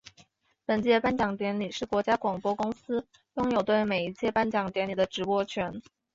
[0.65, 3.05] 本届颁奖典礼是国家广播公司
[3.35, 5.79] 拥有对每一届颁奖典礼的直播权。